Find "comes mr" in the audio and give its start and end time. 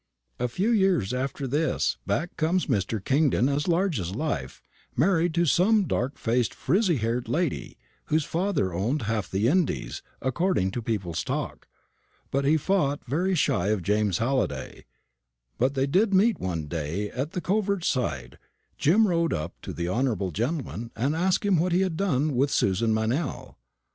2.35-2.97